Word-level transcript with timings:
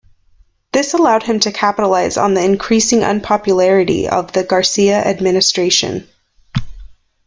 This 0.71 0.95
allowed 0.95 1.21
him 1.21 1.39
to 1.41 1.51
capitalize 1.51 2.17
on 2.17 2.33
the 2.33 2.43
increasing 2.43 3.03
unpopularity 3.03 4.09
of 4.09 4.31
the 4.31 4.43
Garcia 4.43 4.97
administration. 4.97 6.09